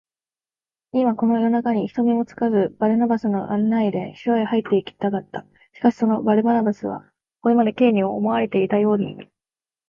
[0.93, 5.45] 今、この夜なかに、人目にもつかず、バルナバスの案内で城へ入っていきたかった。
[5.73, 7.07] しかし、そのバルナバスは、
[7.41, 9.29] これまで Ｋ に思われていたように、